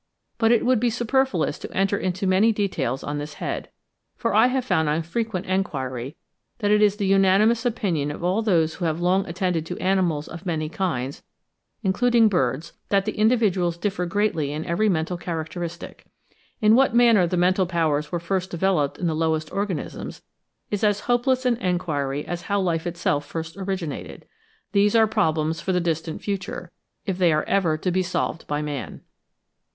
[0.39, 3.69] But it would be superfluous to enter into many details on this head,
[4.15, 6.15] for I have found on frequent enquiry,
[6.57, 10.27] that it is the unanimous opinion of all those who have long attended to animals
[10.27, 11.21] of many kinds,
[11.83, 16.07] including birds, that the individuals differ greatly in every mental characteristic.
[16.61, 20.23] In what manner the mental powers were first developed in the lowest organisms,
[20.71, 24.25] is as hopeless an enquiry as how life itself first originated.
[24.71, 26.71] These are problems for the distant future,
[27.05, 29.01] if they are ever to be solved by man.